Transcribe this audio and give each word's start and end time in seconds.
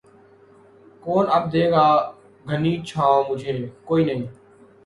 کون 1.03 1.25
اب 1.35 1.43
دے 1.53 1.63
گا 1.71 1.85
گھنی 2.49 2.73
چھاؤں 2.87 3.21
مُجھے، 3.27 3.53
کوئی 3.87 4.01
نہیں 4.07 4.23